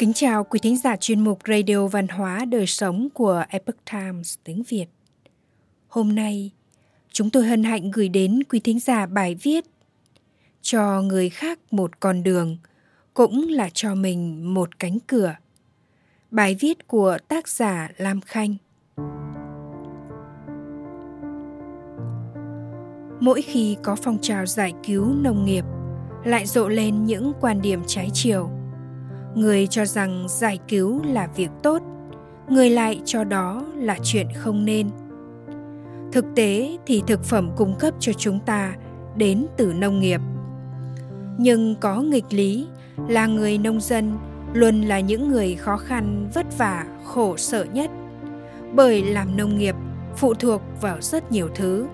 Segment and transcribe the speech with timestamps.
[0.00, 4.34] Kính chào quý thính giả chuyên mục Radio Văn hóa Đời Sống của Epoch Times
[4.44, 4.86] tiếng Việt.
[5.88, 6.50] Hôm nay,
[7.12, 9.64] chúng tôi hân hạnh gửi đến quý thính giả bài viết
[10.62, 12.56] Cho người khác một con đường,
[13.14, 15.34] cũng là cho mình một cánh cửa.
[16.30, 18.56] Bài viết của tác giả Lam Khanh.
[23.20, 25.64] Mỗi khi có phong trào giải cứu nông nghiệp,
[26.24, 28.50] lại rộ lên những quan điểm trái chiều–
[29.34, 31.82] người cho rằng giải cứu là việc tốt,
[32.48, 34.90] người lại cho đó là chuyện không nên.
[36.12, 38.74] Thực tế thì thực phẩm cung cấp cho chúng ta
[39.16, 40.20] đến từ nông nghiệp.
[41.38, 42.66] Nhưng có nghịch lý
[43.08, 44.18] là người nông dân
[44.52, 47.90] luôn là những người khó khăn, vất vả, khổ sở nhất.
[48.74, 49.74] Bởi làm nông nghiệp
[50.16, 51.86] phụ thuộc vào rất nhiều thứ.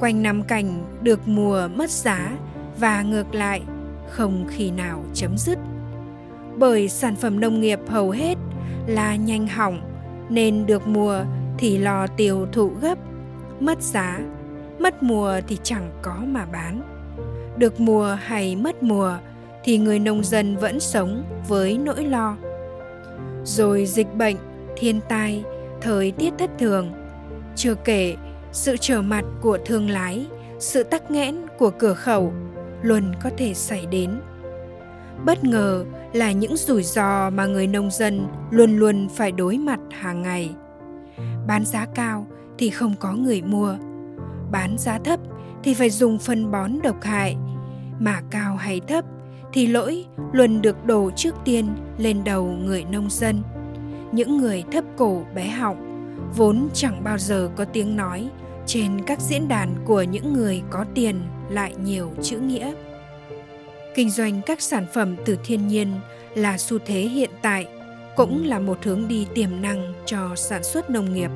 [0.00, 2.38] Quanh năm cảnh được mùa mất giá
[2.78, 3.62] và ngược lại
[4.08, 5.58] không khi nào chấm dứt
[6.60, 8.34] bởi sản phẩm nông nghiệp hầu hết
[8.86, 9.80] là nhanh hỏng,
[10.28, 11.20] nên được mùa
[11.58, 12.98] thì lo tiêu thụ gấp,
[13.60, 14.20] mất giá,
[14.78, 16.82] mất mùa thì chẳng có mà bán.
[17.56, 19.16] Được mùa hay mất mùa
[19.64, 22.36] thì người nông dân vẫn sống với nỗi lo.
[23.44, 24.36] Rồi dịch bệnh,
[24.76, 25.44] thiên tai,
[25.80, 26.92] thời tiết thất thường,
[27.56, 28.16] chưa kể
[28.52, 30.26] sự trở mặt của thương lái,
[30.58, 32.32] sự tắc nghẽn của cửa khẩu
[32.82, 34.10] luôn có thể xảy đến
[35.24, 39.80] bất ngờ là những rủi ro mà người nông dân luôn luôn phải đối mặt
[39.90, 40.50] hàng ngày.
[41.46, 42.26] Bán giá cao
[42.58, 43.76] thì không có người mua.
[44.50, 45.20] Bán giá thấp
[45.62, 47.36] thì phải dùng phân bón độc hại.
[47.98, 49.04] Mà cao hay thấp
[49.52, 51.68] thì lỗi luôn được đổ trước tiên
[51.98, 53.42] lên đầu người nông dân.
[54.12, 55.86] Những người thấp cổ bé họng
[56.36, 58.30] vốn chẳng bao giờ có tiếng nói
[58.66, 62.72] trên các diễn đàn của những người có tiền lại nhiều chữ nghĩa
[63.94, 65.92] kinh doanh các sản phẩm từ thiên nhiên
[66.34, 67.66] là xu thế hiện tại,
[68.16, 71.30] cũng là một hướng đi tiềm năng cho sản xuất nông nghiệp.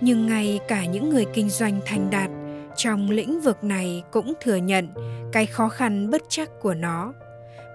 [0.00, 2.30] Nhưng ngay cả những người kinh doanh thành đạt
[2.76, 4.88] trong lĩnh vực này cũng thừa nhận
[5.32, 7.12] cái khó khăn bất chắc của nó,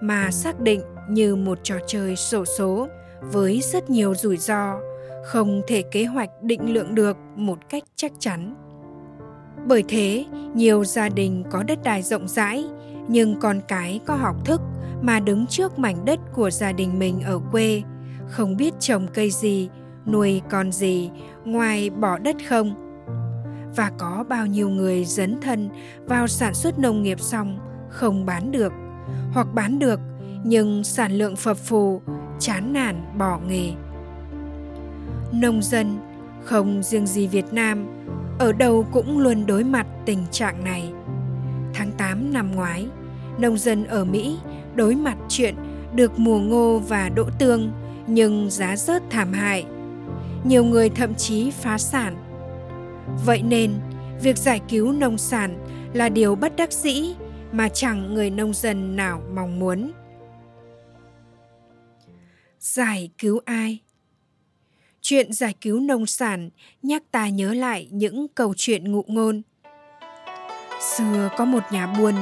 [0.00, 2.88] mà xác định như một trò chơi sổ số
[3.20, 4.80] với rất nhiều rủi ro
[5.24, 8.54] không thể kế hoạch định lượng được một cách chắc chắn
[9.66, 12.64] bởi thế, nhiều gia đình có đất đai rộng rãi,
[13.08, 14.60] nhưng con cái có học thức
[15.02, 17.82] mà đứng trước mảnh đất của gia đình mình ở quê.
[18.28, 19.68] Không biết trồng cây gì,
[20.06, 21.10] nuôi con gì,
[21.44, 22.74] ngoài bỏ đất không?
[23.76, 25.70] Và có bao nhiêu người dấn thân
[26.06, 27.58] vào sản xuất nông nghiệp xong,
[27.88, 28.72] không bán được,
[29.32, 30.00] hoặc bán được,
[30.44, 32.02] nhưng sản lượng phập phù,
[32.38, 33.72] chán nản, bỏ nghề.
[35.32, 35.98] Nông dân
[36.44, 37.86] không riêng gì việt nam
[38.38, 40.92] ở đâu cũng luôn đối mặt tình trạng này
[41.74, 42.86] tháng 8 năm ngoái,
[43.38, 44.38] nông dân ở Mỹ
[44.74, 45.54] đối mặt chuyện
[45.94, 47.72] được mùa ngô và đỗ tương
[48.06, 49.66] nhưng giá rớt thảm hại.
[50.44, 52.16] Nhiều người thậm chí phá sản.
[53.26, 53.72] Vậy nên,
[54.22, 55.58] việc giải cứu nông sản
[55.92, 57.14] là điều bất đắc dĩ
[57.52, 59.92] mà chẳng người nông dân nào mong muốn.
[62.58, 63.80] Giải cứu ai?
[65.06, 66.50] Chuyện giải cứu nông sản
[66.82, 69.42] nhắc ta nhớ lại những câu chuyện ngụ ngôn–
[70.80, 72.14] Xưa có một nhà buôn,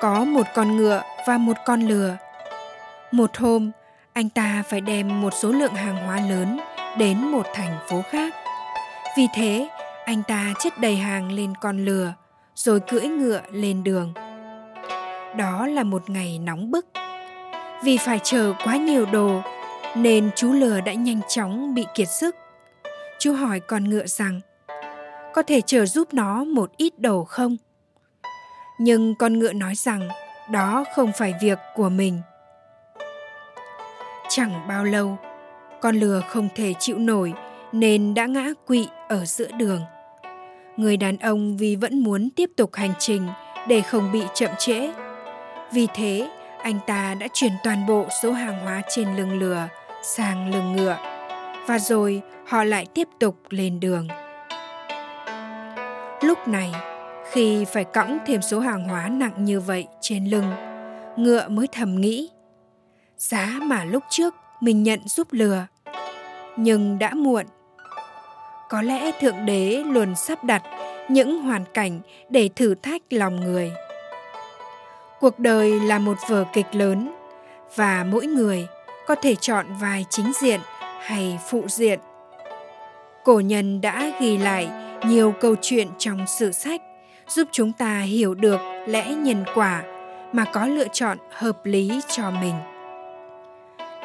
[0.00, 2.16] có một con ngựa và một con lừa.
[3.12, 3.70] Một hôm,
[4.12, 6.60] anh ta phải đem một số lượng hàng hóa lớn
[6.98, 8.34] đến một thành phố khác.
[9.16, 9.68] Vì thế,
[10.04, 12.14] anh ta chất đầy hàng lên con lừa,
[12.54, 14.12] rồi cưỡi ngựa lên đường.
[15.36, 16.86] Đó là một ngày nóng bức.
[17.84, 19.42] Vì phải chờ quá nhiều đồ,
[19.96, 22.36] nên chú lừa đã nhanh chóng bị kiệt sức.
[23.18, 24.40] Chú hỏi con ngựa rằng,
[25.34, 27.56] có thể chờ giúp nó một ít đồ không?
[28.82, 30.08] nhưng con ngựa nói rằng
[30.50, 32.20] đó không phải việc của mình
[34.28, 35.18] chẳng bao lâu
[35.80, 37.32] con lừa không thể chịu nổi
[37.72, 39.80] nên đã ngã quỵ ở giữa đường
[40.76, 43.28] người đàn ông vì vẫn muốn tiếp tục hành trình
[43.68, 44.92] để không bị chậm trễ
[45.72, 46.30] vì thế
[46.62, 49.68] anh ta đã chuyển toàn bộ số hàng hóa trên lưng lừa
[50.02, 50.96] sang lưng ngựa,
[51.66, 54.08] và rồi họ lại tiếp tục lên đường.
[56.22, 56.72] Lúc này,
[57.30, 60.52] khi phải cõng thêm số hàng hóa nặng như vậy trên lưng,
[61.16, 62.30] ngựa mới thầm nghĩ,
[63.16, 65.66] giá mà lúc trước mình nhận giúp lừa,
[66.56, 67.46] nhưng đã muộn.
[68.68, 70.62] Có lẽ thượng đế luôn sắp đặt
[71.08, 73.72] những hoàn cảnh để thử thách lòng người
[75.20, 77.14] cuộc đời là một vở kịch lớn
[77.76, 78.66] và mỗi người
[79.06, 80.60] có thể chọn vai chính diện
[81.00, 82.00] hay phụ diện.
[83.24, 84.70] Cổ nhân đã ghi lại
[85.06, 86.82] nhiều câu chuyện trong sử sách
[87.28, 89.82] giúp chúng ta hiểu được lẽ nhân quả
[90.32, 92.54] mà có lựa chọn hợp lý cho mình.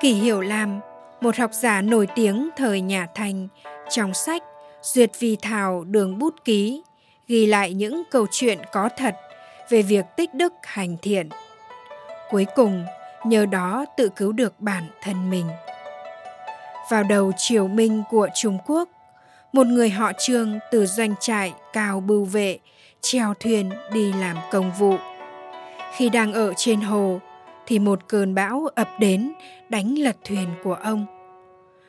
[0.00, 0.80] Kỷ Hiểu Lam,
[1.20, 3.48] một học giả nổi tiếng thời nhà Thanh,
[3.90, 4.42] trong sách
[4.82, 6.82] Duyệt Vì Thảo Đường Bút Ký,
[7.28, 9.14] ghi lại những câu chuyện có thật
[9.70, 11.28] về việc tích đức hành thiện.
[12.30, 12.84] Cuối cùng,
[13.24, 15.46] nhờ đó tự cứu được bản thân mình.
[16.90, 18.88] Vào đầu triều minh của Trung Quốc,
[19.52, 22.58] một người họ Trương từ doanh trại cao bưu vệ
[23.00, 24.96] treo thuyền đi làm công vụ.
[25.96, 27.20] Khi đang ở trên hồ
[27.66, 29.32] thì một cơn bão ập đến
[29.68, 31.06] đánh lật thuyền của ông.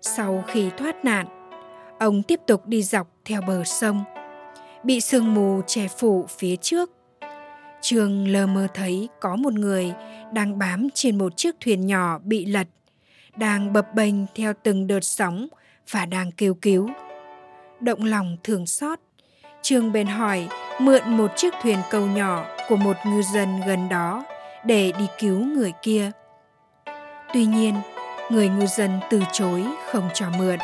[0.00, 1.26] Sau khi thoát nạn,
[1.98, 4.04] ông tiếp tục đi dọc theo bờ sông,
[4.84, 6.90] bị sương mù che phủ phía trước.
[7.82, 9.92] Trường lờ mơ thấy có một người
[10.32, 12.68] đang bám trên một chiếc thuyền nhỏ bị lật,
[13.36, 15.48] đang bập bênh theo từng đợt sóng
[15.90, 16.90] và đang kêu cứu.
[17.80, 18.98] Động lòng thường xót,
[19.62, 20.48] Trường bèn hỏi
[20.80, 24.24] mượn một chiếc thuyền cầu nhỏ của một ngư dân gần đó
[24.64, 26.10] để đi cứu người kia.
[27.34, 27.74] Tuy nhiên,
[28.30, 30.58] người ngư dân từ chối không cho mượn.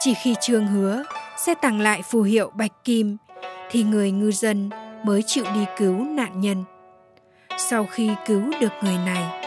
[0.00, 1.04] Chỉ khi Trương hứa
[1.36, 3.16] sẽ tặng lại phù hiệu bạch kim
[3.70, 4.70] thì người ngư dân
[5.04, 6.64] mới chịu đi cứu nạn nhân.
[7.58, 9.44] Sau khi cứu được người này,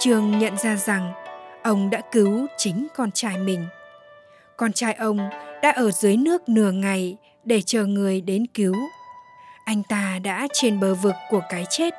[0.00, 1.12] Trương nhận ra rằng
[1.62, 3.66] ông đã cứu chính con trai mình.
[4.56, 5.18] Con trai ông
[5.62, 8.74] đã ở dưới nước nửa ngày để chờ người đến cứu.
[9.64, 11.94] Anh ta đã trên bờ vực của cái chết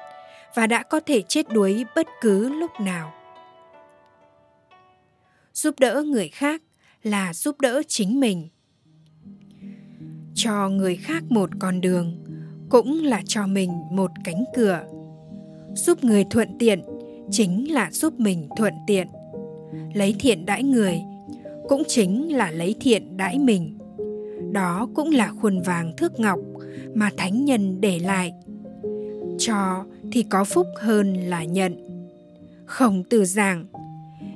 [0.55, 3.13] và đã có thể chết đuối bất cứ lúc nào.
[5.53, 6.61] Giúp đỡ người khác
[7.03, 8.49] là giúp đỡ chính mình.
[10.35, 12.28] Cho người khác một con đường
[12.69, 14.81] cũng là cho mình một cánh cửa.
[15.75, 16.81] Giúp người thuận tiện
[17.31, 19.07] chính là giúp mình thuận tiện.
[19.93, 21.01] Lấy thiện đãi người
[21.69, 23.77] cũng chính là lấy thiện đãi mình.
[24.51, 26.39] Đó cũng là khuôn vàng thước ngọc
[26.93, 28.33] mà thánh nhân để lại.
[29.37, 31.75] Cho thì có phúc hơn là nhận.
[32.65, 33.65] Không từ giảng,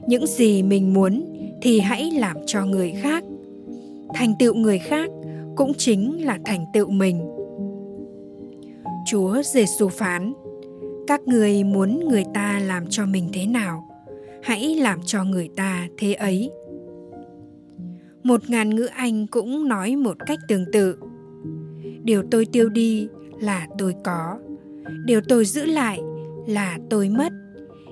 [0.07, 3.23] những gì mình muốn thì hãy làm cho người khác.
[4.13, 5.09] Thành tựu người khác
[5.55, 7.32] cũng chính là thành tựu mình
[9.13, 10.33] chúa giêsu phán
[11.07, 13.89] các người muốn người ta làm cho mình thế nào
[14.43, 16.51] hãy làm cho người ta thế ấy
[18.23, 20.97] một ngàn ngữ Anh cũng nói một cách tương tự.
[22.03, 23.07] Điều tôi tiêu đi
[23.39, 24.37] là tôi có,
[25.05, 25.99] điều tôi giữ lại
[26.47, 27.33] là tôi mất,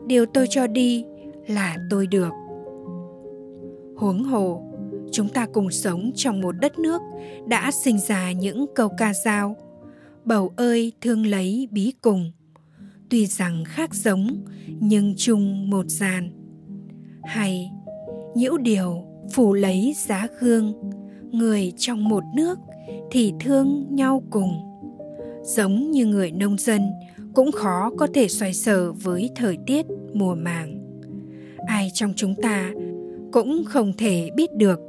[0.08, 1.06] điều tôi cho đi
[1.48, 2.32] là tôi được.
[3.96, 4.64] Huống hồ,
[5.12, 7.02] chúng ta cùng sống trong một đất nước
[7.46, 9.56] đã sinh ra những câu ca dao
[10.26, 12.32] bầu ơi, thương lấy bí cùng.
[13.10, 14.46] Tuy rằng khác giống,
[14.80, 16.32] nhưng chung một dàn.
[17.24, 17.72] Hay,
[18.36, 19.04] nhiễu điều
[19.34, 20.74] phủ lấy giá gương
[21.32, 22.60] người trong một nước
[23.12, 24.52] thì thương nhau cùng.
[25.44, 26.82] Giống như người nông dân,
[27.34, 30.78] cũng khó có thể xoay sở với thời tiết, mùa màng.
[31.68, 32.72] Ai trong chúng ta
[33.32, 34.80] cũng không thể biết được,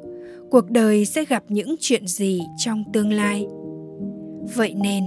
[0.51, 3.47] cuộc đời sẽ gặp những chuyện gì trong tương lai
[4.55, 5.05] vậy nên,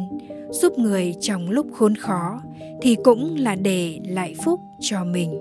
[0.52, 2.42] giúp người trong lúc khốn khó
[2.82, 5.40] thì cũng là để lại phúc cho mình.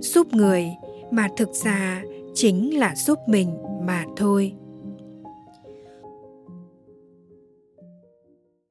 [0.00, 0.66] Giúp người
[1.10, 2.02] mà thực ra
[2.34, 4.52] chính là giúp mình mà thôi.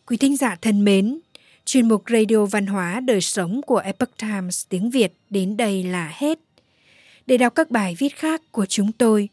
[0.08, 1.20] Quý thính giả thân mến,
[1.66, 6.12] chuyên mục radio văn hóa đời sống của epoch times tiếng việt đến đây là
[6.16, 6.40] hết.
[7.26, 9.30] Để đọc các bài viết khác của chúng tôi,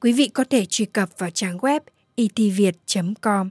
[0.00, 1.80] quý vị có thể truy cập vào trang web
[2.14, 2.76] e itviet
[3.22, 3.50] com